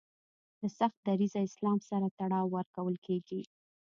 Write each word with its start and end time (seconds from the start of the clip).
له 0.61 0.67
سخت 0.79 0.97
دریځه 1.07 1.39
اسلام 1.47 1.79
سره 1.89 2.07
تړاو 2.17 2.51
ورکول 2.55 2.95
کیږي 3.05 3.41